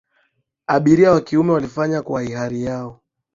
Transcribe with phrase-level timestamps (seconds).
[0.67, 3.01] abiria wa kiume walifanya kwa hiari yao